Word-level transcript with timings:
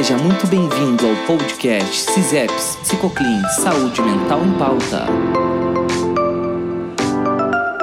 Seja 0.00 0.16
muito 0.16 0.46
bem-vindo 0.46 1.06
ao 1.06 1.14
podcast 1.26 2.10
CISEPS 2.12 2.76
Psicoclin 2.76 3.42
Saúde 3.50 4.00
Mental 4.00 4.42
em 4.42 4.52
Pauta. 4.54 5.04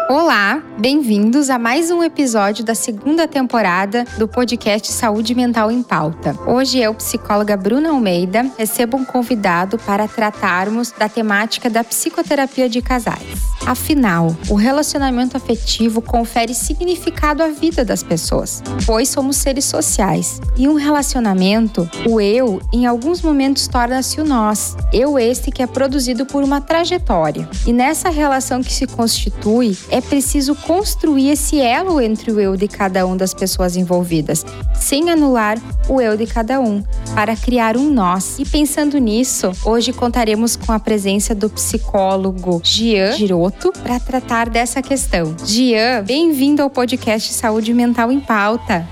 Olá, 0.10 0.64
bem-vindos 0.80 1.52
a 1.52 1.60
mais 1.60 1.92
um 1.92 2.04
episódio 2.04 2.66
da 2.66 2.74
segunda 2.74 3.28
temporada 3.28 4.04
do 4.18 4.28
podcast 4.28 4.92
Saúde 4.92 5.36
Mental 5.36 5.72
em 5.72 5.84
Pauta. 5.84 6.36
Hoje 6.48 6.80
eu, 6.80 6.92
psicóloga 6.96 7.56
Bruna 7.56 7.90
Almeida, 7.90 8.50
recebo 8.58 8.98
um 8.98 9.06
convidado 9.06 9.78
para 9.78 10.08
tratarmos 10.08 10.90
da 10.90 11.08
temática 11.08 11.70
da 11.70 11.84
psicoterapia 11.84 12.68
de 12.68 12.82
casais. 12.82 13.57
Afinal, 13.68 14.34
o 14.48 14.56
relacionamento 14.56 15.36
afetivo 15.36 16.02
confere 16.02 16.54
significado 16.54 17.44
à 17.44 17.50
vida 17.50 17.84
das 17.84 18.02
pessoas, 18.02 18.64
pois 18.86 19.10
somos 19.10 19.36
seres 19.36 19.66
sociais. 19.66 20.40
E 20.56 20.70
um 20.70 20.76
relacionamento, 20.76 21.88
o 22.08 22.22
eu, 22.22 22.62
em 22.72 22.86
alguns 22.86 23.22
momentos 23.22 23.68
torna-se 23.68 24.22
o 24.22 24.26
nós. 24.26 24.78
Eu 24.94 25.20
este 25.20 25.52
que 25.52 25.62
é 25.62 25.68
produzido 25.68 26.26
por 26.26 26.46
uma 26.46 26.62
trajetória. 26.62 27.46
E 27.66 27.74
nessa 27.74 28.08
relação 28.08 28.64
que 28.64 28.72
se 28.72 28.88
constitui, 28.88 29.78
é 29.90 30.00
preciso 30.00 30.56
construir 30.56 31.32
esse 31.32 31.60
elo 31.60 32.00
entre 32.00 32.32
o 32.32 32.40
eu 32.40 32.56
de 32.56 32.70
cada 32.70 33.06
um 33.06 33.18
das 33.18 33.34
pessoas 33.34 33.76
envolvidas, 33.76 34.46
sem 34.80 35.10
anular 35.10 35.58
o 35.90 36.00
eu 36.00 36.16
de 36.16 36.26
cada 36.26 36.62
um, 36.62 36.82
para 37.14 37.36
criar 37.36 37.76
um 37.76 37.92
nós. 37.92 38.40
E 38.40 38.46
pensando 38.46 38.98
nisso, 38.98 39.52
hoje 39.66 39.92
contaremos 39.92 40.56
com 40.56 40.72
a 40.72 40.80
presença 40.80 41.36
do 41.36 41.50
psicólogo 41.50 42.62
Gian 42.64 43.12
Giroto 43.12 43.57
para 43.84 44.00
tratar 44.00 44.50
dessa 44.50 44.82
questão. 44.82 45.36
Gian, 45.44 46.04
bem-vindo 46.04 46.62
ao 46.62 46.70
podcast 46.70 47.34
Saúde 47.34 47.74
Mental 47.74 48.12
em 48.12 48.20
Pauta. 48.20 48.88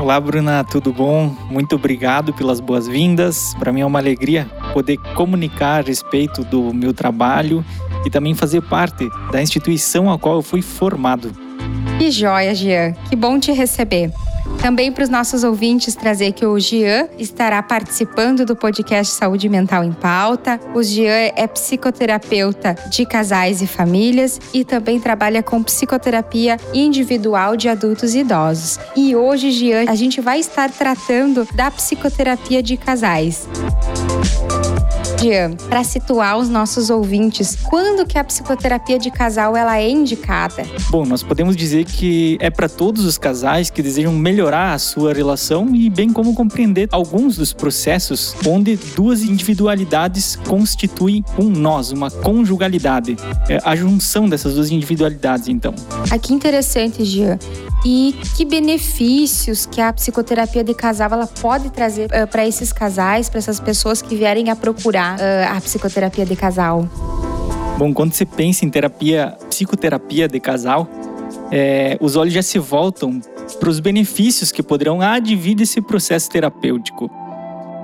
Olá, 0.00 0.20
Bruna, 0.20 0.62
tudo 0.62 0.92
bom? 0.92 1.34
Muito 1.50 1.74
obrigado 1.74 2.32
pelas 2.32 2.60
boas-vindas. 2.60 3.52
Para 3.58 3.72
mim 3.72 3.80
é 3.80 3.86
uma 3.86 3.98
alegria 3.98 4.48
poder 4.72 4.96
comunicar 5.16 5.80
a 5.80 5.86
respeito 5.86 6.44
do 6.44 6.72
meu 6.72 6.94
trabalho 6.94 7.64
e 8.04 8.10
também 8.10 8.32
fazer 8.32 8.62
parte 8.62 9.08
da 9.32 9.42
instituição 9.42 10.10
a 10.12 10.16
qual 10.16 10.36
eu 10.36 10.42
fui 10.42 10.62
formado. 10.62 11.32
Que 11.98 12.10
joia, 12.10 12.54
Jean. 12.54 12.92
Que 13.08 13.16
bom 13.16 13.40
te 13.40 13.50
receber. 13.50 14.12
Também 14.60 14.90
para 14.90 15.04
os 15.04 15.08
nossos 15.08 15.44
ouvintes 15.44 15.94
trazer 15.94 16.32
que 16.32 16.44
o 16.44 16.58
Jean 16.58 17.08
estará 17.18 17.62
participando 17.62 18.44
do 18.44 18.56
podcast 18.56 19.14
Saúde 19.14 19.48
Mental 19.48 19.84
em 19.84 19.92
Pauta. 19.92 20.58
O 20.74 20.82
Jean 20.82 21.30
é 21.36 21.46
psicoterapeuta 21.46 22.74
de 22.90 23.06
casais 23.06 23.62
e 23.62 23.66
famílias 23.66 24.40
e 24.52 24.64
também 24.64 24.98
trabalha 24.98 25.42
com 25.42 25.62
psicoterapia 25.62 26.56
individual 26.74 27.56
de 27.56 27.68
adultos 27.68 28.14
e 28.14 28.20
idosos. 28.20 28.78
E 28.96 29.14
hoje, 29.14 29.50
Jean, 29.50 29.84
a 29.88 29.94
gente 29.94 30.20
vai 30.20 30.40
estar 30.40 30.70
tratando 30.70 31.46
da 31.54 31.70
psicoterapia 31.70 32.62
de 32.62 32.76
casais. 32.76 33.48
Jean, 35.20 35.56
para 35.68 35.82
situar 35.82 36.36
os 36.36 36.48
nossos 36.48 36.90
ouvintes, 36.90 37.56
quando 37.64 38.06
que 38.06 38.18
a 38.18 38.24
psicoterapia 38.24 38.98
de 38.98 39.10
casal 39.10 39.56
ela 39.56 39.78
é 39.78 39.88
indicada? 39.88 40.64
Bom, 40.90 41.06
nós 41.06 41.22
podemos 41.22 41.56
dizer 41.56 41.84
que 41.84 42.36
é 42.40 42.50
para 42.50 42.68
todos 42.68 43.04
os 43.04 43.16
casais 43.16 43.70
que 43.70 43.82
desejam 43.82 44.12
melhorar 44.12 44.74
a 44.74 44.78
sua 44.78 45.12
relação 45.12 45.74
e 45.74 45.88
bem 45.88 46.12
como 46.12 46.34
compreender 46.34 46.88
alguns 46.92 47.36
dos 47.36 47.52
processos 47.52 48.36
onde 48.46 48.76
duas 48.94 49.22
individualidades 49.22 50.36
constituem 50.36 51.24
um 51.38 51.48
nós, 51.48 51.90
uma 51.90 52.10
conjugalidade. 52.10 53.16
É 53.48 53.58
a 53.64 53.74
junção 53.74 54.28
dessas 54.28 54.54
duas 54.54 54.70
individualidades, 54.70 55.48
então. 55.48 55.74
Ah, 56.10 56.18
que 56.18 56.34
interessante, 56.34 57.04
Jean. 57.04 57.38
E 57.88 58.16
que 58.36 58.44
benefícios 58.44 59.64
que 59.64 59.80
a 59.80 59.92
psicoterapia 59.92 60.64
de 60.64 60.74
casal 60.74 61.08
ela 61.12 61.28
pode 61.28 61.70
trazer 61.70 62.06
uh, 62.06 62.26
para 62.26 62.44
esses 62.44 62.72
casais, 62.72 63.28
para 63.28 63.38
essas 63.38 63.60
pessoas 63.60 64.02
que 64.02 64.16
vierem 64.16 64.50
a 64.50 64.56
procurar 64.56 65.16
uh, 65.20 65.56
a 65.56 65.60
psicoterapia 65.60 66.26
de 66.26 66.34
casal? 66.34 66.88
Bom, 67.78 67.94
quando 67.94 68.12
você 68.12 68.26
pensa 68.26 68.64
em 68.64 68.70
terapia, 68.70 69.36
psicoterapia 69.48 70.26
de 70.26 70.40
casal, 70.40 70.88
é, 71.52 71.96
os 72.00 72.16
olhos 72.16 72.34
já 72.34 72.42
se 72.42 72.58
voltam 72.58 73.20
para 73.60 73.68
os 73.68 73.78
benefícios 73.78 74.50
que 74.50 74.64
poderão 74.64 75.00
advir 75.00 75.54
desse 75.54 75.80
processo 75.80 76.28
terapêutico. 76.28 77.08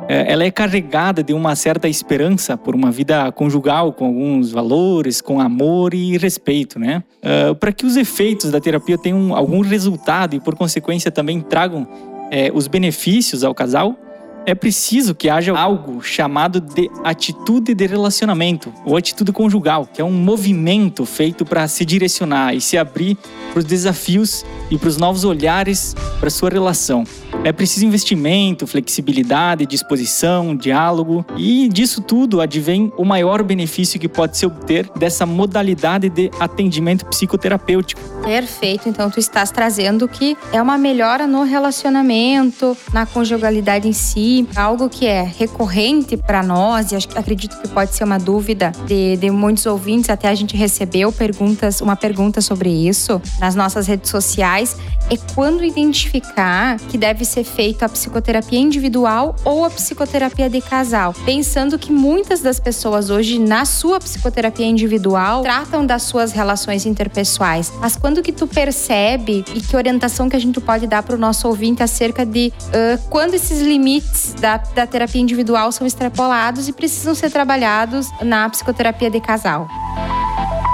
É, 0.08 0.32
ela 0.32 0.44
é 0.44 0.50
carregada 0.50 1.22
de 1.22 1.32
uma 1.32 1.54
certa 1.54 1.88
esperança 1.88 2.56
por 2.56 2.74
uma 2.74 2.90
vida 2.90 3.30
conjugal 3.32 3.92
com 3.92 4.06
alguns 4.06 4.50
valores, 4.50 5.20
com 5.20 5.40
amor 5.40 5.94
e 5.94 6.18
respeito, 6.18 6.78
né? 6.78 7.02
Uh, 7.22 7.54
para 7.54 7.72
que 7.72 7.86
os 7.86 7.96
efeitos 7.96 8.50
da 8.50 8.60
terapia 8.60 8.98
tenham 8.98 9.34
algum 9.34 9.60
resultado 9.60 10.34
e, 10.34 10.40
por 10.40 10.56
consequência, 10.56 11.10
também 11.10 11.40
tragam 11.40 11.86
é, 12.30 12.50
os 12.52 12.66
benefícios 12.66 13.44
ao 13.44 13.54
casal, 13.54 13.96
é 14.44 14.54
preciso 14.54 15.14
que 15.14 15.28
haja 15.28 15.56
algo 15.56 16.02
chamado 16.02 16.60
de 16.60 16.90
atitude 17.04 17.74
de 17.74 17.86
relacionamento 17.86 18.72
ou 18.84 18.96
atitude 18.96 19.30
conjugal, 19.32 19.86
que 19.86 20.00
é 20.00 20.04
um 20.04 20.10
movimento 20.10 21.06
feito 21.06 21.44
para 21.44 21.68
se 21.68 21.84
direcionar 21.84 22.54
e 22.54 22.60
se 22.60 22.76
abrir 22.76 23.16
para 23.52 23.60
os 23.60 23.64
desafios 23.64 24.44
e 24.70 24.76
para 24.76 24.88
os 24.88 24.96
novos 24.96 25.24
olhares 25.24 25.94
para 26.18 26.30
sua 26.30 26.50
relação. 26.50 27.04
É 27.44 27.50
preciso 27.50 27.84
investimento, 27.84 28.68
flexibilidade, 28.68 29.66
disposição, 29.66 30.54
diálogo. 30.54 31.26
E 31.36 31.68
disso 31.68 32.00
tudo 32.00 32.40
advém 32.40 32.92
o 32.96 33.04
maior 33.04 33.42
benefício 33.42 33.98
que 33.98 34.08
pode 34.08 34.38
se 34.38 34.46
obter 34.46 34.88
dessa 34.96 35.26
modalidade 35.26 36.08
de 36.08 36.30
atendimento 36.38 37.04
psicoterapêutico. 37.06 38.00
Perfeito, 38.22 38.88
então 38.88 39.10
tu 39.10 39.18
estás 39.18 39.50
trazendo 39.50 40.06
que 40.06 40.36
é 40.52 40.62
uma 40.62 40.78
melhora 40.78 41.26
no 41.26 41.42
relacionamento, 41.42 42.76
na 42.92 43.04
conjugalidade 43.04 43.88
em 43.88 43.92
si, 43.92 44.46
algo 44.54 44.88
que 44.88 45.04
é 45.04 45.22
recorrente 45.22 46.16
para 46.16 46.44
nós 46.44 46.92
e 46.92 46.96
acredito 47.16 47.60
que 47.60 47.66
pode 47.66 47.92
ser 47.92 48.04
uma 48.04 48.18
dúvida 48.18 48.70
de, 48.86 49.16
de 49.16 49.30
muitos 49.32 49.66
ouvintes, 49.66 50.08
até 50.08 50.28
a 50.28 50.34
gente 50.34 50.56
recebeu 50.56 51.10
perguntas, 51.10 51.80
uma 51.80 51.96
pergunta 51.96 52.40
sobre 52.40 52.70
isso 52.70 53.20
nas 53.40 53.56
nossas 53.56 53.88
redes 53.88 54.10
sociais, 54.10 54.76
é 55.10 55.16
quando 55.34 55.64
identificar 55.64 56.78
que 56.88 56.96
deve 56.96 57.24
ser 57.32 57.44
feita 57.44 57.86
a 57.86 57.88
psicoterapia 57.88 58.58
individual 58.58 59.34
ou 59.44 59.64
a 59.64 59.70
psicoterapia 59.70 60.50
de 60.50 60.60
casal. 60.60 61.14
Pensando 61.24 61.78
que 61.78 61.90
muitas 61.90 62.40
das 62.40 62.60
pessoas 62.60 63.10
hoje, 63.10 63.38
na 63.38 63.64
sua 63.64 63.98
psicoterapia 63.98 64.66
individual, 64.66 65.42
tratam 65.42 65.84
das 65.84 66.02
suas 66.02 66.32
relações 66.32 66.84
interpessoais. 66.84 67.72
Mas 67.80 67.96
quando 67.96 68.22
que 68.22 68.32
tu 68.32 68.46
percebe 68.46 69.44
e 69.54 69.60
que 69.60 69.76
orientação 69.76 70.28
que 70.28 70.36
a 70.36 70.38
gente 70.38 70.60
pode 70.60 70.86
dar 70.86 71.02
para 71.02 71.14
o 71.14 71.18
nosso 71.18 71.48
ouvinte 71.48 71.82
acerca 71.82 72.26
de 72.26 72.52
uh, 72.68 73.08
quando 73.08 73.34
esses 73.34 73.62
limites 73.62 74.34
da, 74.40 74.58
da 74.58 74.86
terapia 74.86 75.20
individual 75.20 75.72
são 75.72 75.86
extrapolados 75.86 76.68
e 76.68 76.72
precisam 76.72 77.14
ser 77.14 77.30
trabalhados 77.30 78.08
na 78.20 78.48
psicoterapia 78.50 79.10
de 79.10 79.20
casal? 79.20 79.66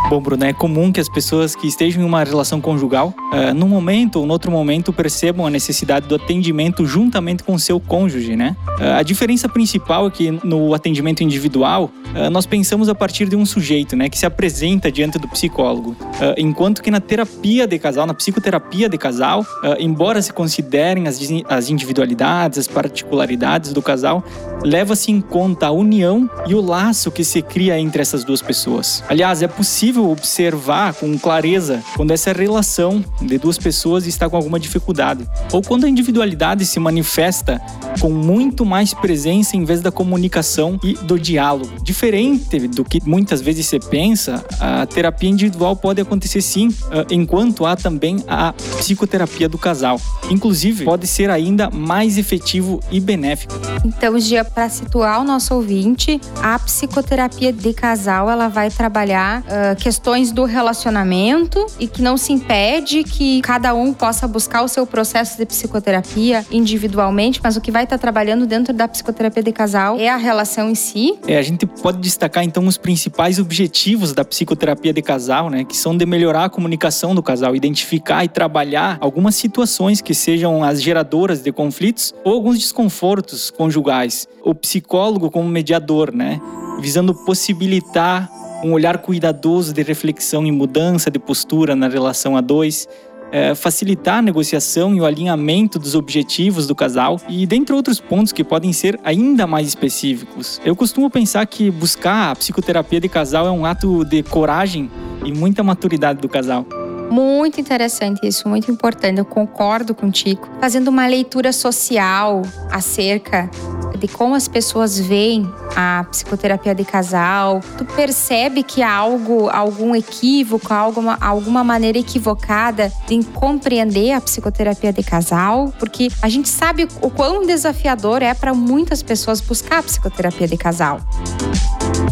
Bom, 0.09 0.23
Bruno, 0.23 0.43
é 0.43 0.55
comum 0.55 0.91
que 0.91 1.01
as 1.01 1.09
pessoas 1.09 1.55
que 1.55 1.67
estejam 1.67 2.01
em 2.01 2.05
uma 2.07 2.25
relação 2.25 2.63
conjugal, 2.63 3.13
uh, 3.31 3.53
num 3.53 3.69
momento 3.69 4.21
ou 4.21 4.27
no 4.27 4.33
outro 4.33 4.51
momento, 4.51 4.91
percebam 4.91 5.47
a 5.47 5.51
necessidade 5.51 6.09
do 6.09 6.15
atendimento 6.15 6.87
juntamente 6.87 7.43
com 7.43 7.59
seu 7.59 7.79
cônjuge, 7.79 8.35
né? 8.35 8.57
Uh, 8.81 8.97
a 9.01 9.03
diferença 9.03 9.51
principal 9.51 10.07
é 10.07 10.11
que 10.11 10.31
no 10.43 10.73
atendimento 10.73 11.23
individual, 11.23 11.91
uh, 12.17 12.31
nós 12.31 12.47
pensamos 12.47 12.89
a 12.89 12.95
partir 12.95 13.29
de 13.29 13.37
um 13.37 13.45
sujeito, 13.45 13.95
né, 13.95 14.09
que 14.09 14.17
se 14.17 14.25
apresenta 14.25 14.91
diante 14.91 15.19
do 15.19 15.29
psicólogo, 15.29 15.95
enquanto 16.39 16.83
que 16.83 16.91
na 16.91 17.01
terapia 17.01 17.67
de 17.67 17.79
casal, 17.79 18.07
na 18.07 18.15
psicoterapia 18.15 18.89
de 18.89 18.97
casal, 18.97 19.45
embora 19.79 20.23
se 20.23 20.33
considerem 20.33 21.07
as, 21.07 21.21
as 21.49 21.69
individualidades, 21.69 22.59
as 22.59 22.67
particularidades 22.67 23.73
do 23.73 23.83
casal, 23.83 24.25
leva-se 24.63 25.11
em 25.11 25.21
conta 25.21 25.67
a 25.67 25.71
união 25.71 26.29
e 26.47 26.55
o 26.55 26.61
laço 26.61 27.11
que 27.11 27.25
se 27.25 27.43
cria 27.43 27.79
entre 27.79 28.01
essas 28.01 28.25
duas 28.25 28.41
pessoas. 28.41 29.05
Aliás, 29.09 29.43
é 29.43 29.49
possível 29.49 29.98
possível 29.99 30.11
observar 30.11 30.95
com 30.95 31.19
clareza 31.19 31.83
quando 31.97 32.13
essa 32.13 32.33
relação 32.33 33.05
de 33.21 33.39
duas 33.39 33.59
pessoas 33.59 34.07
está 34.07 34.29
com 34.29 34.37
alguma 34.37 34.59
dificuldade, 34.59 35.29
ou 35.53 35.63
quando 35.63 35.85
a 35.85 35.89
individualidade 35.89 36.65
se 36.65 36.79
manifesta 36.79 37.61
com 38.01 38.11
muito 38.11 38.65
mais 38.65 38.95
presença 38.95 39.57
em 39.57 39.65
vez 39.65 39.81
da 39.81 39.91
comunicação 39.91 40.79
e 40.85 40.95
do 40.95 41.19
diálogo. 41.19 41.71
Diferente 41.83 42.69
do 42.69 42.85
que 42.85 43.01
muitas 43.05 43.41
vezes 43.41 43.67
se 43.67 43.79
pensa, 43.81 44.45
a 44.61 44.87
terapia 44.87 45.29
individual 45.29 45.75
pode 45.75 46.01
acontecer 46.01 46.41
sim, 46.43 46.69
ah, 46.91 47.05
enquanto 47.11 47.67
há 47.67 47.75
também 47.75 48.23
a 48.29 48.53
psicoterapia 48.53 49.49
do 49.49 49.59
casal. 49.59 50.01
Inclusive, 50.31 50.85
pode 50.85 51.07
ser 51.07 51.31
ainda 51.31 51.71
mais 51.71 52.19
efetivo 52.19 52.81
e 52.91 53.01
benéfico. 53.01 53.55
Então, 53.85 54.19
Gia, 54.19 54.45
para 54.45 54.69
situar 54.69 55.21
o 55.21 55.25
nosso 55.25 55.55
ouvinte, 55.55 56.21
a 56.43 56.59
psicoterapia 56.59 57.53
de 57.53 57.73
casal 57.73 58.31
ela 58.31 58.49
vai 58.49 58.71
trabalhar 58.71 59.41
uh, 59.41 59.77
questões 59.89 60.31
do 60.33 60.45
relacionamento 60.45 61.65
e 61.81 61.89
que 61.89 62.03
não 62.03 62.19
se 62.19 62.31
impede 62.31 63.03
que 63.03 63.41
cada 63.41 63.73
um 63.73 63.95
possa 63.95 64.29
buscar 64.29 64.63
o 64.63 64.69
seu 64.69 64.87
processo 64.87 65.39
de 65.39 65.47
psicoterapia 65.47 66.45
individualmente, 66.51 67.41
mas 67.43 67.57
o 67.57 67.61
que 67.63 67.71
vai 67.71 67.85
estar 67.85 67.97
trabalhando 67.97 68.47
dentro 68.47 68.75
da 68.75 68.87
psicoterapia 68.87 69.43
de 69.43 69.51
casal 69.51 69.99
é 69.99 70.11
a 70.11 70.19
relação 70.19 70.69
em 70.69 70.75
si. 70.75 71.19
É, 71.27 71.39
a 71.39 71.43
gente 71.43 71.65
pode 71.65 72.01
destacar 72.01 72.45
então 72.45 72.67
os 72.67 72.77
principais 72.77 73.39
objetivos 73.39 74.13
da 74.13 74.27
psicoterapia 74.27 74.93
de 74.93 75.01
casal, 75.01 75.49
né, 75.49 75.65
que 75.65 75.75
são 75.75 75.97
de 75.97 76.05
melhorar 76.05 76.45
a 76.45 76.51
comunicação 76.51 77.15
do 77.15 77.23
casal, 77.23 77.57
identificar 77.57 78.23
e 78.27 78.29
trabalhar 78.29 78.99
algumas 79.01 79.37
situações 79.37 80.03
que 80.03 80.13
sejam 80.13 80.63
as 80.63 80.83
geradoras 80.83 81.41
de 81.41 81.51
conflitos 81.51 82.13
ou 82.23 82.35
alguns 82.35 82.59
desconfortos 82.59 83.51
conjugais. 83.51 84.29
O 84.45 84.55
psicólogo 84.55 85.31
como 85.31 85.49
mediador, 85.49 86.15
né, 86.15 86.39
visando 86.79 87.15
possibilitar 87.15 88.31
um 88.63 88.73
olhar 88.73 88.99
cuidadoso 88.99 89.73
de 89.73 89.83
reflexão 89.83 90.47
e 90.47 90.53
mudança 90.53 91.11
de 91.11 91.19
postura 91.19 91.77
na 91.77 91.89
relação 91.89 92.37
a 92.37 92.41
dois, 92.41 92.89
é, 93.31 93.55
facilitar 93.55 94.19
a 94.19 94.23
negociação 94.23 94.95
e 94.95 95.01
o 95.01 95.05
alinhamento 95.05 95.79
dos 95.79 95.95
objetivos 95.95 96.67
do 96.67 96.75
casal 96.75 97.21
e 97.29 97.47
dentre 97.47 97.75
outros 97.75 98.01
pontos 98.01 98.33
que 98.33 98.43
podem 98.43 98.73
ser 98.73 98.99
ainda 99.05 99.47
mais 99.47 99.69
específicos. 99.69 100.61
Eu 100.65 100.75
costumo 100.75 101.11
pensar 101.11 101.47
que 101.47 101.71
buscar 101.71 102.31
a 102.31 102.37
psicoterapia 102.37 103.01
de 103.01 103.09
casal 103.09 103.47
é 103.47 103.51
um 103.51 103.67
ato 103.67 104.05
de 104.05 104.23
coragem 104.23 104.91
e 105.25 105.33
muita 105.33 105.63
maturidade 105.63 106.21
do 106.21 106.29
casal. 106.29 106.67
Muito 107.11 107.59
interessante 107.59 108.27
isso, 108.27 108.47
muito 108.49 108.71
importante. 108.71 109.19
Eu 109.19 109.25
concordo 109.25 109.95
contigo. 109.95 110.47
Fazendo 110.61 110.89
uma 110.89 111.07
leitura 111.07 111.53
social 111.53 112.43
acerca 112.71 113.51
de 113.99 114.09
como 114.09 114.35
as 114.35 114.49
pessoas 114.49 114.99
veem 114.99 115.51
a 115.77 116.07
psicoterapia 116.11 116.75
de 116.75 116.85
casal, 116.85 117.61
tu 117.77 117.85
percebe 117.85 118.63
que 118.63 118.83
há 118.83 118.93
algo, 118.93 119.49
algum 119.51 119.95
equívoco, 119.95 120.73
alguma, 120.73 121.19
alguma 121.21 121.63
maneira 121.63 121.99
equivocada 121.99 122.93
de 123.07 123.23
compreender 123.25 124.13
a 124.13 124.21
psicoterapia 124.21 124.93
de 124.93 125.03
casal, 125.03 125.73
porque 125.79 126.09
a 126.23 126.29
gente 126.29 126.49
sabe 126.49 126.89
o 127.03 127.11
quão 127.11 127.45
desafiador 127.45 128.23
é 128.23 128.33
para 128.33 128.55
muitas 128.55 129.03
pessoas 129.03 129.41
buscar 129.41 129.81
a 129.81 129.83
psicoterapia 129.83 130.49
de 130.49 130.57
casal. 130.57 131.01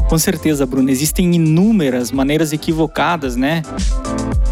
Com 0.09 0.19
certeza, 0.19 0.67
Bruna, 0.67 0.91
existem 0.91 1.35
inúmeras 1.35 2.13
maneiras 2.13 2.53
equivocadas, 2.53 3.37
né? 3.37 3.63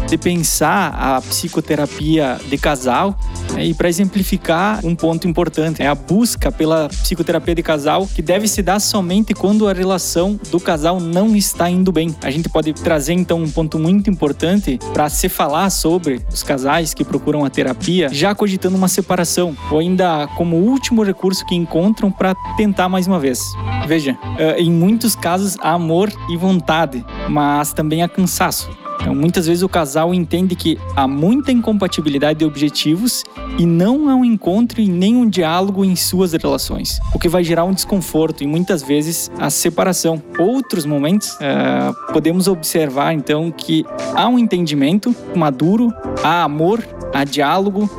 de 0.07 0.17
pensar 0.17 0.93
a 0.93 1.21
psicoterapia 1.21 2.39
de 2.47 2.57
casal. 2.57 3.17
Né? 3.55 3.67
E 3.67 3.73
para 3.73 3.89
exemplificar, 3.89 4.85
um 4.85 4.95
ponto 4.95 5.27
importante 5.27 5.81
é 5.81 5.87
a 5.87 5.95
busca 5.95 6.51
pela 6.51 6.89
psicoterapia 6.89 7.55
de 7.55 7.63
casal, 7.63 8.07
que 8.07 8.21
deve 8.21 8.47
se 8.47 8.61
dar 8.61 8.79
somente 8.79 9.33
quando 9.33 9.67
a 9.67 9.73
relação 9.73 10.39
do 10.51 10.59
casal 10.59 10.99
não 10.99 11.35
está 11.35 11.69
indo 11.69 11.91
bem. 11.91 12.15
A 12.21 12.29
gente 12.29 12.49
pode 12.49 12.73
trazer 12.73 13.13
então 13.13 13.41
um 13.41 13.49
ponto 13.49 13.79
muito 13.79 14.09
importante 14.09 14.79
para 14.93 15.09
se 15.09 15.29
falar 15.29 15.69
sobre 15.69 16.21
os 16.31 16.43
casais 16.43 16.93
que 16.93 17.03
procuram 17.03 17.45
a 17.45 17.49
terapia, 17.49 18.09
já 18.11 18.35
cogitando 18.35 18.75
uma 18.75 18.87
separação, 18.87 19.55
ou 19.71 19.79
ainda 19.79 20.27
como 20.35 20.57
último 20.57 21.03
recurso 21.03 21.45
que 21.45 21.55
encontram 21.55 22.11
para 22.11 22.35
tentar 22.57 22.89
mais 22.89 23.07
uma 23.07 23.19
vez. 23.19 23.39
Veja, 23.87 24.17
eh, 24.37 24.61
em 24.61 24.71
muitos 24.71 25.15
casos 25.15 25.57
há 25.61 25.71
amor 25.71 26.11
e 26.29 26.37
vontade, 26.37 27.05
mas 27.29 27.73
também 27.73 28.01
há 28.03 28.09
cansaço. 28.09 28.84
Então, 28.99 29.13
muitas 29.13 29.47
vezes 29.47 29.63
o 29.63 29.69
casal 29.69 30.13
entende 30.13 30.55
que 30.55 30.77
há 30.95 31.07
muita 31.07 31.51
incompatibilidade 31.51 32.39
de 32.39 32.45
objetivos 32.45 33.23
e 33.57 33.65
não 33.65 34.09
há 34.09 34.15
um 34.15 34.25
encontro 34.25 34.81
e 34.81 34.87
nem 34.87 35.15
um 35.15 35.29
diálogo 35.29 35.85
em 35.85 35.95
suas 35.95 36.33
relações, 36.33 36.99
o 37.13 37.19
que 37.19 37.29
vai 37.29 37.43
gerar 37.43 37.63
um 37.63 37.73
desconforto 37.73 38.43
e 38.43 38.47
muitas 38.47 38.81
vezes 38.81 39.31
a 39.39 39.49
separação. 39.49 40.21
Outros 40.39 40.85
momentos, 40.85 41.31
uh, 41.33 42.13
podemos 42.13 42.47
observar 42.47 43.13
então 43.13 43.51
que 43.51 43.85
há 44.13 44.27
um 44.27 44.39
entendimento 44.39 45.15
maduro, 45.35 45.93
há 46.23 46.43
amor, 46.43 46.85
há 47.13 47.23
diálogo, 47.23 47.89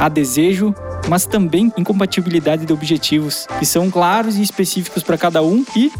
há 0.00 0.08
desejo, 0.08 0.74
mas 1.08 1.26
também 1.26 1.72
incompatibilidade 1.76 2.66
de 2.66 2.72
objetivos 2.72 3.46
que 3.58 3.66
são 3.66 3.90
claros 3.90 4.36
e 4.36 4.42
específicos 4.42 5.02
para 5.02 5.18
cada 5.18 5.42
um 5.42 5.64
e 5.76 5.92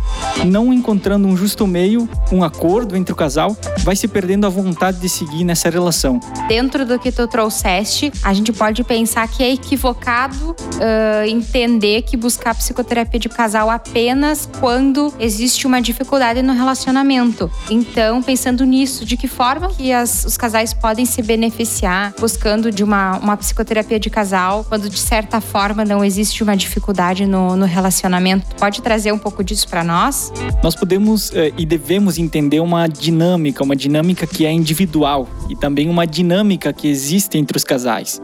não 0.45 0.73
encontrando 0.73 1.27
um 1.27 1.37
justo 1.37 1.67
meio, 1.67 2.09
um 2.33 2.43
acordo 2.43 2.97
entre 2.97 3.13
o 3.13 3.17
casal, 3.17 3.57
vai 3.79 3.97
se 3.97 4.09
perdendo 4.09 4.47
a 4.47 4.49
vontade 4.49 4.99
de 4.99 5.09
seguir 5.09 5.45
nessa 5.45 5.71
relação. 5.71 6.21
Dentro 6.49 6.85
do 6.85 6.99
que 6.99 7.13
tu 7.13 7.27
trouxeste, 7.27 8.13
a 8.23 8.33
gente 8.33 8.53
pode 8.53 8.83
pensar 8.85 9.29
que 9.29 9.43
é 9.43 9.53
equivocado 9.53 10.51
uh, 10.51 11.27
entender 11.29 12.03
que 12.03 12.17
buscar 12.17 12.55
psicoterapia 12.55 13.21
de 13.21 13.29
casal 13.29 13.71
apenas 13.71 14.49
quando 14.61 15.13
existe 15.19 15.67
uma 15.67 15.81
dificuldade 15.81 16.43
no 16.43 16.53
relacionamento. 16.53 17.51
Então, 17.71 18.23
pensando 18.23 18.65
nisso, 18.65 19.05
de 19.05 19.17
que 19.17 19.29
forma 19.29 19.69
que 19.69 19.93
as, 19.93 20.25
os 20.25 20.37
casais 20.37 20.73
podem 20.73 21.05
se 21.05 21.23
beneficiar 21.23 22.15
buscando 22.19 22.71
de 22.71 22.83
uma, 22.83 23.19
uma 23.19 23.37
psicoterapia 23.37 23.99
de 23.99 24.11
casal 24.11 24.65
quando 24.65 24.89
de 24.95 25.01
certa 25.01 25.41
forma 25.41 25.85
não 25.85 26.05
existe 26.05 26.43
uma 26.43 26.57
dificuldade 26.57 27.27
no, 27.27 27.57
no 27.57 27.67
relacionamento. 27.67 28.55
Pode 28.57 28.81
trazer 28.81 29.13
um 29.13 29.19
pouco 29.19 29.43
disso 29.43 29.69
para 29.69 29.83
nós? 29.85 30.33
Nós 30.63 30.75
podemos 30.75 31.33
eh, 31.35 31.53
e 31.59 31.67
devemos 31.67 32.19
entender 32.19 32.61
uma 32.61 32.87
dinâmica, 32.87 33.63
uma 33.63 33.77
dinâmica 33.77 34.27
que 34.27 34.47
é 34.47 34.53
individual 34.53 35.29
e 35.51 35.57
também 35.57 35.89
uma 35.91 36.07
dinâmica 36.07 36.73
que 36.73 36.89
existe 36.89 37.37
entre 37.37 37.57
os 37.57 37.65
casais 37.65 38.21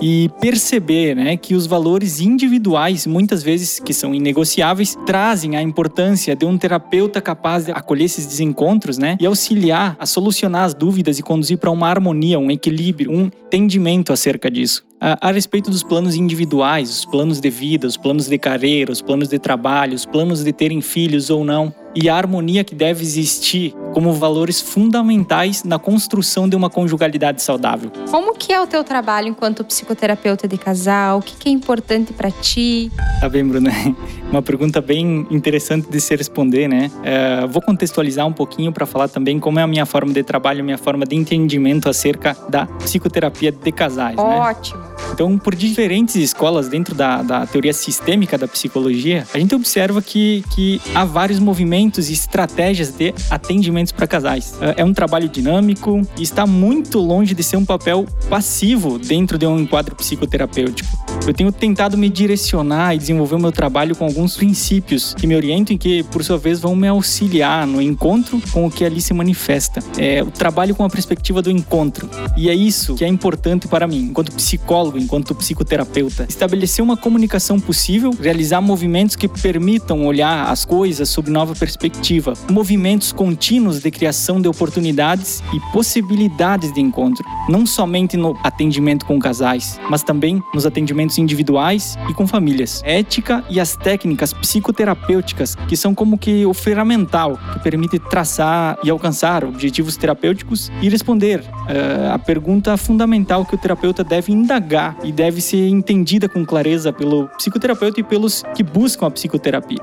e 0.00 0.30
perceber 0.40 1.14
né, 1.14 1.36
que 1.36 1.54
os 1.54 1.66
valores 1.66 2.20
individuais, 2.20 3.06
muitas 3.06 3.42
vezes 3.42 3.78
que 3.78 3.92
são 3.92 4.14
inegociáveis, 4.14 4.96
trazem 5.06 5.56
a 5.56 5.62
importância 5.62 6.34
de 6.34 6.44
um 6.44 6.56
terapeuta 6.58 7.20
capaz 7.20 7.66
de 7.66 7.72
acolher 7.72 8.04
esses 8.04 8.26
desencontros 8.26 8.98
né, 8.98 9.16
e 9.20 9.26
auxiliar 9.26 9.96
a 9.98 10.06
solucionar 10.06 10.64
as 10.64 10.74
dúvidas 10.74 11.18
e 11.18 11.22
conduzir 11.22 11.58
para 11.58 11.70
uma 11.70 11.88
harmonia, 11.88 12.38
um 12.38 12.50
equilíbrio, 12.50 13.12
um 13.12 13.24
entendimento 13.26 14.12
acerca 14.12 14.50
disso. 14.50 14.84
A, 15.04 15.30
a 15.30 15.32
respeito 15.32 15.68
dos 15.68 15.82
planos 15.82 16.14
individuais, 16.14 16.88
os 16.88 17.04
planos 17.04 17.40
de 17.40 17.50
vida, 17.50 17.88
os 17.88 17.96
planos 17.96 18.28
de 18.28 18.38
carreira, 18.38 18.92
os 18.92 19.02
planos 19.02 19.26
de 19.26 19.36
trabalho, 19.36 19.94
os 19.94 20.06
planos 20.06 20.44
de 20.44 20.52
terem 20.52 20.80
filhos 20.80 21.28
ou 21.28 21.44
não, 21.44 21.74
e 21.92 22.08
a 22.08 22.16
harmonia 22.16 22.62
que 22.62 22.74
deve 22.74 23.02
existir 23.02 23.74
como 23.92 24.12
valores 24.12 24.60
fundamentais 24.60 25.64
na 25.64 25.78
construção 25.78 26.48
de 26.48 26.56
uma 26.56 26.70
conjugalidade 26.70 27.42
saudável. 27.42 27.90
Como 28.10 28.34
que 28.34 28.52
é 28.52 28.60
o 28.60 28.66
teu 28.66 28.82
trabalho 28.82 29.28
enquanto 29.28 29.64
psicoterapeuta 29.64 30.48
de 30.48 30.56
casal? 30.56 31.18
O 31.18 31.22
que, 31.22 31.36
que 31.36 31.48
é 31.48 31.52
importante 31.52 32.12
para 32.12 32.30
ti? 32.30 32.90
Tá 33.20 33.28
bem, 33.28 33.44
Bruna. 33.44 33.70
Uma 34.30 34.40
pergunta 34.40 34.80
bem 34.80 35.26
interessante 35.30 35.90
de 35.90 36.00
se 36.00 36.16
responder, 36.16 36.68
né? 36.68 36.90
É, 37.02 37.46
vou 37.46 37.60
contextualizar 37.60 38.26
um 38.26 38.32
pouquinho 38.32 38.72
para 38.72 38.86
falar 38.86 39.08
também 39.08 39.38
como 39.38 39.58
é 39.58 39.62
a 39.62 39.66
minha 39.66 39.84
forma 39.84 40.12
de 40.12 40.22
trabalho, 40.22 40.60
a 40.60 40.64
minha 40.64 40.78
forma 40.78 41.04
de 41.04 41.14
entendimento 41.14 41.88
acerca 41.88 42.34
da 42.48 42.64
psicoterapia 42.64 43.52
de 43.52 43.72
casais. 43.72 44.16
Né? 44.16 44.22
Ótimo. 44.22 44.80
Né? 44.80 44.91
Então, 45.12 45.38
por 45.38 45.54
diferentes 45.54 46.16
escolas 46.16 46.68
dentro 46.68 46.94
da, 46.94 47.22
da 47.22 47.46
teoria 47.46 47.72
sistêmica 47.72 48.38
da 48.38 48.48
psicologia, 48.48 49.26
a 49.32 49.38
gente 49.38 49.54
observa 49.54 50.00
que, 50.00 50.44
que 50.54 50.80
há 50.94 51.04
vários 51.04 51.38
movimentos 51.38 52.08
e 52.08 52.12
estratégias 52.12 52.90
de 52.90 53.14
atendimentos 53.30 53.92
para 53.92 54.06
casais. 54.06 54.54
É, 54.60 54.82
é 54.82 54.84
um 54.84 54.92
trabalho 54.92 55.28
dinâmico 55.28 56.00
e 56.18 56.22
está 56.22 56.46
muito 56.46 56.98
longe 56.98 57.34
de 57.34 57.42
ser 57.42 57.56
um 57.56 57.64
papel 57.64 58.06
passivo 58.28 58.98
dentro 58.98 59.38
de 59.38 59.46
um 59.46 59.58
enquadro 59.58 59.94
psicoterapêutico. 59.94 60.88
Eu 61.26 61.32
tenho 61.32 61.52
tentado 61.52 61.96
me 61.96 62.08
direcionar 62.08 62.94
e 62.94 62.98
desenvolver 62.98 63.36
o 63.36 63.38
meu 63.38 63.52
trabalho 63.52 63.94
com 63.94 64.04
alguns 64.04 64.36
princípios 64.36 65.14
que 65.14 65.26
me 65.26 65.36
orientam 65.36 65.76
e 65.76 65.78
que, 65.78 66.02
por 66.04 66.24
sua 66.24 66.36
vez, 66.36 66.58
vão 66.58 66.74
me 66.74 66.88
auxiliar 66.88 67.64
no 67.66 67.80
encontro 67.80 68.42
com 68.50 68.66
o 68.66 68.70
que 68.70 68.84
ali 68.84 69.00
se 69.00 69.14
manifesta. 69.14 69.80
É 69.96 70.22
o 70.22 70.30
trabalho 70.30 70.74
com 70.74 70.84
a 70.84 70.90
perspectiva 70.90 71.40
do 71.40 71.50
encontro. 71.50 72.10
E 72.36 72.50
é 72.50 72.54
isso 72.54 72.96
que 72.96 73.04
é 73.04 73.08
importante 73.08 73.68
para 73.68 73.86
mim, 73.86 74.08
enquanto 74.10 74.32
psicólogo, 74.32 74.91
enquanto 74.98 75.34
psicoterapeuta. 75.34 76.26
Estabelecer 76.28 76.82
uma 76.82 76.96
comunicação 76.96 77.58
possível, 77.58 78.10
realizar 78.20 78.60
movimentos 78.60 79.16
que 79.16 79.28
permitam 79.28 80.06
olhar 80.06 80.50
as 80.50 80.64
coisas 80.64 81.08
sob 81.08 81.30
nova 81.30 81.54
perspectiva, 81.54 82.34
movimentos 82.50 83.12
contínuos 83.12 83.80
de 83.80 83.90
criação 83.90 84.40
de 84.40 84.48
oportunidades 84.48 85.42
e 85.52 85.60
possibilidades 85.72 86.72
de 86.72 86.80
encontro, 86.80 87.24
não 87.48 87.64
somente 87.66 88.16
no 88.16 88.36
atendimento 88.42 89.06
com 89.06 89.18
casais, 89.18 89.78
mas 89.88 90.02
também 90.02 90.42
nos 90.54 90.66
atendimentos 90.66 91.18
individuais 91.18 91.96
e 92.08 92.14
com 92.14 92.26
famílias. 92.26 92.82
Ética 92.84 93.44
e 93.48 93.60
as 93.60 93.76
técnicas 93.76 94.32
psicoterapêuticas, 94.32 95.54
que 95.68 95.76
são 95.76 95.94
como 95.94 96.18
que 96.18 96.44
o 96.46 96.54
ferramental 96.54 97.38
que 97.52 97.60
permite 97.60 97.98
traçar 97.98 98.78
e 98.82 98.90
alcançar 98.90 99.44
objetivos 99.44 99.96
terapêuticos 99.96 100.70
e 100.80 100.88
responder 100.88 101.40
uh, 101.40 102.12
a 102.12 102.18
pergunta 102.18 102.76
fundamental 102.76 103.44
que 103.44 103.54
o 103.54 103.58
terapeuta 103.58 104.02
deve 104.02 104.32
indagar 104.32 104.71
e 105.02 105.12
deve 105.12 105.40
ser 105.40 105.68
entendida 105.68 106.28
com 106.28 106.44
clareza 106.44 106.92
pelo 106.92 107.28
psicoterapeuta 107.36 108.00
e 108.00 108.02
pelos 108.02 108.42
que 108.54 108.62
buscam 108.62 109.06
a 109.06 109.10
psicoterapia. 109.10 109.82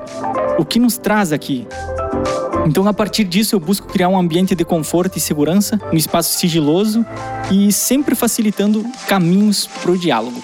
o 0.58 0.64
que 0.64 0.78
nos 0.78 0.98
traz 0.98 1.32
aqui? 1.32 1.66
Então, 2.66 2.86
a 2.86 2.92
partir 2.92 3.24
disso, 3.24 3.54
eu 3.54 3.60
busco 3.60 3.86
criar 3.88 4.08
um 4.08 4.18
ambiente 4.18 4.54
de 4.54 4.64
conforto 4.64 5.16
e 5.16 5.20
segurança, 5.20 5.80
um 5.92 5.96
espaço 5.96 6.38
sigiloso 6.38 7.04
e 7.50 7.72
sempre 7.72 8.14
facilitando 8.14 8.84
caminhos 9.08 9.66
para 9.66 9.90
o 9.90 9.98
diálogo. 9.98 10.40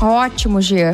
Ótimo, 0.00 0.60
Jean. 0.60 0.92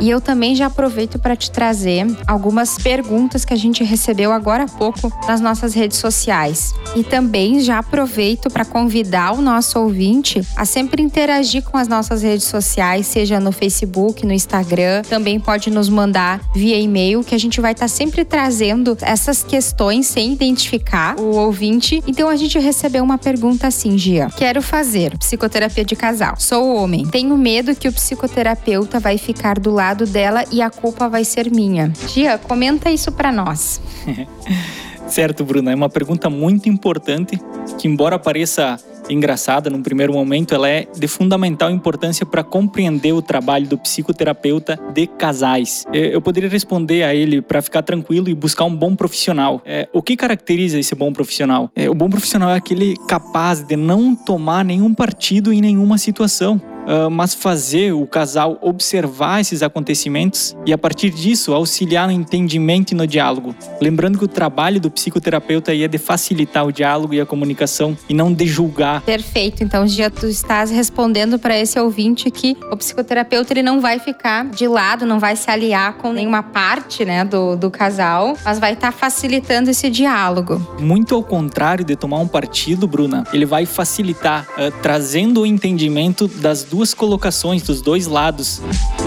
E 0.00 0.10
eu 0.10 0.20
também 0.20 0.54
já 0.54 0.66
aproveito 0.66 1.18
para 1.18 1.36
te 1.36 1.50
trazer 1.50 2.06
algumas 2.26 2.76
perguntas 2.78 3.44
que 3.44 3.54
a 3.54 3.56
gente 3.56 3.84
recebeu 3.84 4.32
agora 4.32 4.64
há 4.64 4.68
pouco 4.68 5.12
nas 5.26 5.40
nossas 5.40 5.74
redes 5.74 5.98
sociais. 5.98 6.74
E 6.96 7.02
também 7.02 7.60
já 7.60 7.78
aproveito 7.78 8.50
para 8.50 8.64
convidar 8.64 9.32
o 9.32 9.40
nosso 9.40 9.78
ouvinte 9.78 10.46
a 10.56 10.64
sempre 10.64 11.02
interagir 11.02 11.62
com 11.62 11.76
as 11.76 11.88
nossas 11.88 12.22
redes 12.22 12.46
sociais, 12.46 13.06
seja 13.06 13.38
no 13.40 13.52
Facebook, 13.52 14.26
no 14.26 14.32
Instagram, 14.32 15.02
também 15.08 15.38
pode 15.38 15.70
nos 15.70 15.88
mandar 15.88 16.40
via 16.54 16.78
e-mail, 16.78 17.22
que 17.22 17.34
a 17.34 17.38
gente 17.38 17.60
vai 17.60 17.72
estar 17.72 17.84
tá 17.84 17.88
sempre 17.88 18.24
trazendo 18.24 18.96
essas 19.00 19.41
questões 19.42 20.06
sem 20.06 20.32
identificar 20.32 21.18
o 21.18 21.36
ouvinte. 21.36 22.02
Então 22.06 22.28
a 22.28 22.36
gente 22.36 22.58
recebeu 22.58 23.02
uma 23.02 23.18
pergunta 23.18 23.66
assim, 23.66 23.96
Gia. 23.98 24.28
Quero 24.30 24.62
fazer 24.62 25.16
psicoterapia 25.18 25.84
de 25.84 25.96
casal. 25.96 26.34
Sou 26.38 26.74
homem. 26.76 27.06
Tenho 27.06 27.36
medo 27.36 27.74
que 27.74 27.88
o 27.88 27.92
psicoterapeuta 27.92 28.98
vai 29.00 29.18
ficar 29.18 29.58
do 29.58 29.70
lado 29.70 30.06
dela 30.06 30.44
e 30.50 30.62
a 30.62 30.70
culpa 30.70 31.08
vai 31.08 31.24
ser 31.24 31.50
minha. 31.50 31.92
Gia, 32.08 32.38
comenta 32.38 32.90
isso 32.90 33.12
para 33.12 33.32
nós. 33.32 33.80
certo, 35.06 35.44
Bruna. 35.44 35.72
É 35.72 35.74
uma 35.74 35.88
pergunta 35.88 36.28
muito 36.28 36.68
importante 36.68 37.38
que, 37.78 37.88
embora 37.88 38.18
pareça 38.18 38.78
engraçada 39.08 39.70
num 39.70 39.82
primeiro 39.82 40.12
momento, 40.12 40.54
ela 40.54 40.68
é 40.68 40.86
de 40.96 41.08
fundamental 41.08 41.70
importância 41.70 42.24
para 42.24 42.42
compreender 42.42 43.12
o 43.12 43.22
trabalho 43.22 43.66
do 43.66 43.78
psicoterapeuta 43.78 44.78
de 44.92 45.06
casais. 45.06 45.84
Eu 45.92 46.20
poderia 46.20 46.48
responder 46.48 47.02
a 47.02 47.14
ele 47.14 47.40
para 47.40 47.62
ficar 47.62 47.82
tranquilo 47.82 48.28
e 48.28 48.34
buscar 48.34 48.64
um 48.64 48.74
bom 48.74 48.94
profissional. 48.94 49.62
É, 49.64 49.88
o 49.92 50.02
que 50.02 50.16
caracteriza 50.16 50.78
esse 50.78 50.94
bom 50.94 51.12
profissional? 51.12 51.70
É, 51.74 51.88
o 51.88 51.94
bom 51.94 52.08
profissional 52.08 52.50
é 52.50 52.56
aquele 52.56 52.94
capaz 53.08 53.62
de 53.62 53.76
não 53.76 54.14
tomar 54.14 54.64
nenhum 54.64 54.94
partido 54.94 55.52
em 55.52 55.60
nenhuma 55.60 55.98
situação. 55.98 56.60
Uh, 56.82 57.10
mas 57.10 57.34
fazer 57.34 57.92
o 57.92 58.06
casal 58.06 58.58
observar 58.60 59.40
esses 59.40 59.62
acontecimentos 59.62 60.56
e, 60.66 60.72
a 60.72 60.78
partir 60.78 61.10
disso, 61.10 61.52
auxiliar 61.52 62.08
no 62.08 62.12
entendimento 62.12 62.92
e 62.92 62.94
no 62.94 63.06
diálogo. 63.06 63.54
Lembrando 63.80 64.18
que 64.18 64.24
o 64.24 64.28
trabalho 64.28 64.80
do 64.80 64.90
psicoterapeuta 64.90 65.74
é 65.74 65.86
de 65.86 65.98
facilitar 65.98 66.66
o 66.66 66.72
diálogo 66.72 67.14
e 67.14 67.20
a 67.20 67.26
comunicação 67.26 67.96
e 68.08 68.14
não 68.14 68.32
de 68.32 68.46
julgar. 68.46 69.02
Perfeito. 69.02 69.62
Então, 69.62 69.86
já 69.86 70.10
tu 70.10 70.26
estás 70.26 70.70
respondendo 70.70 71.38
para 71.38 71.58
esse 71.58 71.78
ouvinte 71.78 72.30
que 72.30 72.56
o 72.70 72.76
psicoterapeuta 72.76 73.52
ele 73.52 73.62
não 73.62 73.80
vai 73.80 73.98
ficar 73.98 74.46
de 74.46 74.66
lado, 74.66 75.06
não 75.06 75.18
vai 75.18 75.36
se 75.36 75.50
aliar 75.50 75.94
com 75.94 76.12
nenhuma 76.12 76.42
parte 76.42 77.04
né, 77.04 77.24
do, 77.24 77.56
do 77.56 77.70
casal, 77.70 78.36
mas 78.44 78.58
vai 78.58 78.72
estar 78.72 78.92
tá 78.92 78.98
facilitando 78.98 79.70
esse 79.70 79.88
diálogo. 79.88 80.60
Muito 80.78 81.14
ao 81.14 81.22
contrário 81.22 81.84
de 81.84 81.96
tomar 81.96 82.18
um 82.18 82.28
partido, 82.28 82.86
Bruna, 82.86 83.24
ele 83.32 83.46
vai 83.46 83.66
facilitar, 83.66 84.46
uh, 84.52 84.70
trazendo 84.82 85.42
o 85.42 85.46
entendimento 85.46 86.26
das 86.26 86.64
duas 86.72 86.94
colocações 86.94 87.62
dos 87.62 87.82
dois 87.82 88.06
lados. 88.06 88.62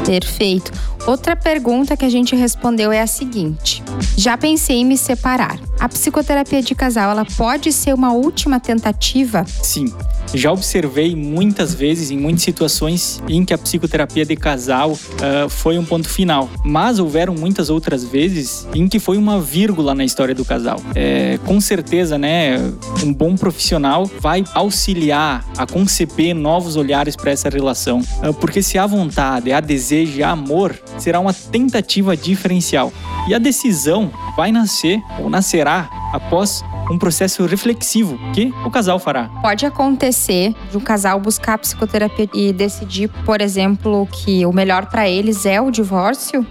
Perfeito. 0.05 0.71
Outra 1.07 1.35
pergunta 1.35 1.97
que 1.97 2.05
a 2.05 2.09
gente 2.09 2.35
respondeu 2.35 2.91
é 2.91 3.01
a 3.01 3.07
seguinte: 3.07 3.83
Já 4.15 4.37
pensei 4.37 4.77
em 4.77 4.85
me 4.85 4.97
separar. 4.97 5.59
A 5.79 5.89
psicoterapia 5.89 6.61
de 6.61 6.75
casal, 6.75 7.09
ela 7.09 7.25
pode 7.25 7.73
ser 7.73 7.93
uma 7.93 8.13
última 8.13 8.59
tentativa? 8.59 9.45
Sim. 9.63 9.91
Já 10.35 10.51
observei 10.51 11.15
muitas 11.15 11.73
vezes, 11.73 12.11
em 12.11 12.17
muitas 12.17 12.43
situações, 12.43 13.23
em 13.27 13.45
que 13.45 13.53
a 13.53 13.57
psicoterapia 13.57 14.25
de 14.25 14.35
casal 14.35 14.91
uh, 14.91 15.49
foi 15.49 15.77
um 15.77 15.85
ponto 15.85 16.09
final. 16.09 16.49
Mas 16.63 16.99
houveram 16.99 17.33
muitas 17.33 17.69
outras 17.69 18.03
vezes 18.03 18.67
em 18.75 18.87
que 18.87 18.99
foi 18.99 19.17
uma 19.17 19.39
vírgula 19.39 19.95
na 19.95 20.03
história 20.03 20.35
do 20.35 20.43
casal. 20.43 20.81
É, 20.93 21.39
com 21.45 21.61
certeza, 21.61 22.17
né, 22.17 22.57
um 23.01 23.13
bom 23.13 23.37
profissional 23.37 24.09
vai 24.19 24.43
auxiliar 24.53 25.45
a 25.57 25.65
conceber 25.65 26.35
novos 26.35 26.75
olhares 26.75 27.15
para 27.15 27.31
essa 27.31 27.49
relação. 27.49 28.01
Uh, 28.21 28.33
porque 28.33 28.61
se 28.61 28.77
há 28.77 28.85
vontade, 28.85 29.53
há 29.53 29.61
desejo 29.61 30.21
há 30.21 30.31
amor, 30.31 30.77
será 30.97 31.19
uma 31.19 31.33
tentativa 31.33 32.15
diferencial. 32.15 32.91
E 33.29 33.33
a 33.33 33.39
decisão 33.39 34.11
vai 34.35 34.51
nascer 34.51 35.01
ou 35.17 35.29
nascerá 35.29 35.89
após 36.13 36.61
um 36.89 36.97
processo 36.97 37.45
reflexivo 37.45 38.17
que 38.33 38.53
o 38.65 38.71
casal 38.71 38.99
fará. 38.99 39.29
Pode 39.41 39.65
acontecer 39.65 40.53
de 40.69 40.77
um 40.77 40.81
casal 40.81 41.19
buscar 41.19 41.57
psicoterapia 41.57 42.29
e 42.33 42.53
decidir, 42.53 43.09
por 43.25 43.41
exemplo, 43.41 44.07
que 44.11 44.45
o 44.45 44.53
melhor 44.53 44.85
para 44.87 45.09
eles 45.09 45.45
é 45.45 45.59
o 45.59 45.71
divórcio? 45.71 46.45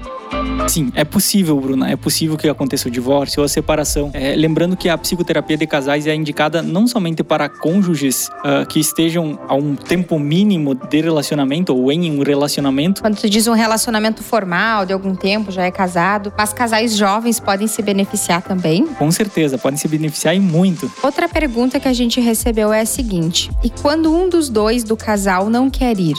Sim, 0.69 0.91
é 0.95 1.05
possível, 1.05 1.61
Bruna. 1.61 1.91
É 1.91 1.97
possível 1.97 2.37
que 2.37 2.49
aconteça 2.49 2.88
o 2.88 2.91
divórcio 2.91 3.41
ou 3.41 3.45
a 3.45 3.49
separação. 3.49 4.11
É, 4.12 4.35
lembrando 4.35 4.76
que 4.76 4.88
a 4.88 4.97
psicoterapia 4.97 5.57
de 5.57 5.67
casais 5.67 6.07
é 6.07 6.14
indicada 6.14 6.62
não 6.62 6.87
somente 6.87 7.23
para 7.23 7.49
cônjuges 7.49 8.29
uh, 8.29 8.67
que 8.67 8.81
estejam 8.81 9.38
a 9.47 9.55
um 9.55 9.76
tempo 9.76 10.19
mínimo 10.19 10.75
de 10.75 11.00
relacionamento 11.00 11.76
ou 11.76 11.93
em 11.93 12.11
um 12.11 12.23
relacionamento. 12.23 13.03
Quando 13.03 13.21
tu 13.21 13.29
diz 13.29 13.47
um 13.47 13.53
relacionamento 13.53 14.23
formal 14.23 14.87
de 14.87 14.93
algum 14.93 15.14
tempo, 15.14 15.53
já 15.53 15.64
é 15.64 15.71
casado, 15.71 16.33
mas 16.37 16.53
casais 16.53 16.97
jovens 16.97 17.38
podem 17.38 17.67
se 17.67 17.83
beneficiar 17.83 18.43
também? 18.43 18.87
Com 18.87 19.11
certeza, 19.11 19.59
podem 19.59 19.79
se 19.79 19.87
beneficiar 19.87 20.35
e 20.35 20.41
muito. 20.41 20.91
Outra 21.03 21.29
pergunta 21.29 21.79
que 21.79 21.88
a 21.88 21.93
gente 21.93 22.21
recebeu 22.21 22.73
é 22.73 22.81
a 22.81 22.87
seguinte: 22.87 23.50
e 23.62 23.71
quando 23.71 24.14
um 24.14 24.29
dos 24.29 24.49
dois 24.49 24.83
do 24.83 24.97
casal 24.97 25.50
não 25.50 25.69
quer 25.69 25.99
ir? 25.99 26.14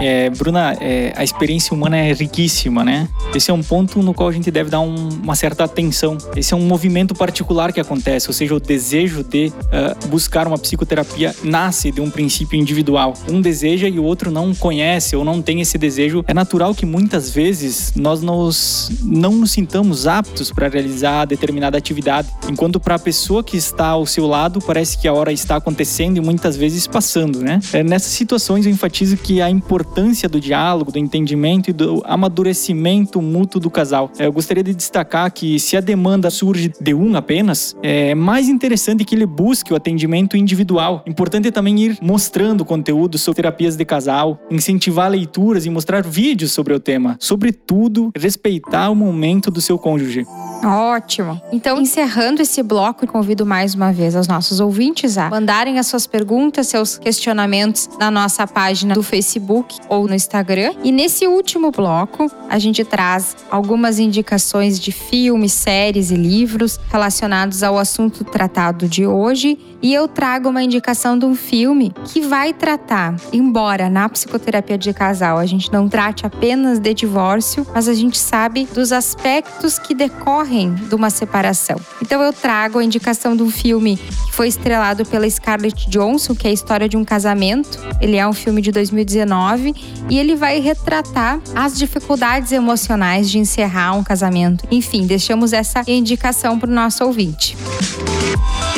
É, 0.00 0.30
Bruna, 0.30 0.76
é, 0.80 1.12
a 1.16 1.24
experiência 1.24 1.74
humana 1.74 1.96
é 1.96 2.12
riquíssima, 2.12 2.84
né? 2.84 3.08
Esse 3.34 3.50
é 3.50 3.54
um 3.54 3.62
ponto 3.62 4.02
no 4.02 4.14
qual 4.14 4.28
a 4.28 4.32
gente 4.32 4.50
deve 4.50 4.70
dar 4.70 4.80
um, 4.80 5.08
uma 5.22 5.34
certa 5.34 5.64
atenção. 5.64 6.16
Esse 6.34 6.54
é 6.54 6.56
um 6.56 6.66
movimento 6.66 7.14
particular 7.14 7.72
que 7.72 7.80
acontece, 7.80 8.28
ou 8.28 8.32
seja, 8.32 8.54
o 8.54 8.60
desejo 8.60 9.22
de 9.22 9.52
uh, 9.56 10.08
buscar 10.08 10.46
uma 10.46 10.56
psicoterapia 10.56 11.34
nasce 11.42 11.90
de 11.90 12.00
um 12.00 12.10
princípio 12.10 12.58
individual. 12.58 13.14
Um 13.28 13.40
deseja 13.40 13.88
e 13.88 13.98
o 13.98 14.04
outro 14.04 14.30
não 14.30 14.54
conhece 14.54 15.14
ou 15.14 15.24
não 15.24 15.42
tem 15.42 15.60
esse 15.60 15.76
desejo. 15.76 16.24
É 16.26 16.32
natural 16.32 16.74
que 16.74 16.86
muitas 16.86 17.30
vezes 17.30 17.92
nós 17.94 18.22
nos, 18.22 18.90
não 19.02 19.32
nos 19.32 19.50
sintamos 19.50 20.06
aptos 20.06 20.50
para 20.50 20.68
realizar 20.68 21.26
determinada 21.26 21.76
atividade, 21.76 22.28
enquanto 22.48 22.80
para 22.80 22.94
a 22.94 22.98
pessoa 22.98 23.44
que 23.44 23.56
está 23.56 23.88
ao 23.88 24.06
seu 24.06 24.26
lado 24.26 24.60
parece 24.60 24.96
que 24.96 25.06
a 25.06 25.12
hora 25.12 25.32
está 25.32 25.56
acontecendo 25.56 26.16
e 26.16 26.20
muitas 26.20 26.56
vezes 26.56 26.86
passando, 26.86 27.40
né? 27.40 27.60
É, 27.72 27.82
nessas 27.82 28.12
situações 28.12 28.66
eu 28.66 28.72
enfatizo 28.72 29.16
que 29.16 29.40
a 29.40 29.50
importância 29.50 30.28
do 30.28 30.40
diálogo, 30.40 30.90
do 30.90 30.98
entendimento 30.98 31.70
e 31.70 31.72
do 31.72 32.02
amadurecimento 32.06 33.15
mútuo 33.22 33.60
do 33.60 33.70
casal. 33.70 34.10
É, 34.18 34.26
eu 34.26 34.32
gostaria 34.32 34.62
de 34.62 34.74
destacar 34.74 35.30
que 35.32 35.58
se 35.58 35.76
a 35.76 35.80
demanda 35.80 36.30
surge 36.30 36.72
de 36.80 36.94
um 36.94 37.16
apenas, 37.16 37.76
é 37.82 38.14
mais 38.14 38.48
interessante 38.48 39.04
que 39.04 39.14
ele 39.14 39.26
busque 39.26 39.72
o 39.72 39.76
atendimento 39.76 40.36
individual. 40.36 41.02
Importante 41.06 41.48
é 41.48 41.50
também 41.50 41.78
ir 41.80 41.98
mostrando 42.00 42.64
conteúdo 42.64 43.18
sobre 43.18 43.36
terapias 43.36 43.76
de 43.76 43.84
casal, 43.84 44.40
incentivar 44.50 45.10
leituras 45.10 45.66
e 45.66 45.70
mostrar 45.70 46.02
vídeos 46.02 46.52
sobre 46.52 46.74
o 46.74 46.80
tema. 46.80 47.16
Sobretudo, 47.20 48.10
respeitar 48.16 48.90
o 48.90 48.94
momento 48.94 49.50
do 49.50 49.60
seu 49.60 49.78
cônjuge. 49.78 50.26
Ótimo. 50.64 51.40
Então, 51.52 51.80
encerrando 51.80 52.42
esse 52.42 52.62
bloco, 52.62 53.06
convido 53.06 53.46
mais 53.46 53.74
uma 53.74 53.92
vez 53.92 54.16
os 54.16 54.26
nossos 54.26 54.58
ouvintes 54.58 55.16
a 55.18 55.30
mandarem 55.30 55.78
as 55.78 55.86
suas 55.86 56.06
perguntas, 56.06 56.66
seus 56.66 56.98
questionamentos 56.98 57.88
na 58.00 58.10
nossa 58.10 58.46
página 58.46 58.94
do 58.94 59.02
Facebook 59.02 59.76
ou 59.88 60.08
no 60.08 60.14
Instagram. 60.14 60.74
E 60.82 60.90
nesse 60.90 61.26
último 61.26 61.70
bloco, 61.70 62.30
a 62.48 62.58
gente 62.58 62.84
traz 62.96 63.36
algumas 63.50 63.98
indicações 63.98 64.80
de 64.80 64.90
filmes, 64.90 65.52
séries 65.52 66.10
e 66.10 66.14
livros 66.14 66.80
relacionados 66.90 67.62
ao 67.62 67.76
assunto 67.76 68.24
tratado 68.24 68.88
de 68.88 69.06
hoje. 69.06 69.58
E 69.82 69.92
eu 69.92 70.08
trago 70.08 70.48
uma 70.48 70.62
indicação 70.62 71.18
de 71.18 71.26
um 71.26 71.34
filme 71.34 71.92
que 72.06 72.22
vai 72.22 72.54
tratar, 72.54 73.14
embora 73.34 73.90
na 73.90 74.08
psicoterapia 74.08 74.78
de 74.78 74.94
casal 74.94 75.36
a 75.36 75.44
gente 75.44 75.70
não 75.70 75.90
trate 75.90 76.24
apenas 76.24 76.78
de 76.78 76.94
divórcio, 76.94 77.66
mas 77.74 77.86
a 77.86 77.92
gente 77.92 78.16
sabe 78.16 78.66
dos 78.72 78.90
aspectos 78.92 79.78
que 79.78 79.94
decorrem 79.94 80.72
de 80.72 80.94
uma 80.94 81.10
separação. 81.10 81.76
Então 82.00 82.22
eu 82.22 82.32
trago 82.32 82.78
a 82.78 82.84
indicação 82.84 83.36
de 83.36 83.42
um 83.42 83.50
filme 83.50 83.98
que 83.98 84.32
foi 84.32 84.48
estrelado 84.48 85.04
pela 85.04 85.28
Scarlett 85.28 85.90
Johansson, 85.90 86.34
que 86.34 86.46
é 86.46 86.50
a 86.50 86.54
história 86.54 86.88
de 86.88 86.96
um 86.96 87.04
casamento. 87.04 87.78
Ele 88.00 88.16
é 88.16 88.26
um 88.26 88.32
filme 88.32 88.62
de 88.62 88.72
2019 88.72 89.74
e 90.08 90.18
ele 90.18 90.34
vai 90.34 90.60
retratar 90.60 91.38
as 91.54 91.76
dificuldades 91.76 92.52
emocionais 92.52 92.85
de 93.30 93.38
encerrar 93.38 93.94
um 93.94 94.04
casamento. 94.04 94.64
Enfim, 94.70 95.06
deixamos 95.06 95.52
essa 95.52 95.82
indicação 95.86 96.58
para 96.58 96.70
o 96.70 96.74
nosso 96.74 97.04
ouvinte. 97.04 97.56